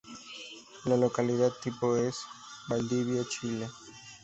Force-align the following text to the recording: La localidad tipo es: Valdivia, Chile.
La 0.85 0.97
localidad 0.97 1.53
tipo 1.61 1.95
es: 1.95 2.21
Valdivia, 2.67 3.23
Chile. 3.29 3.69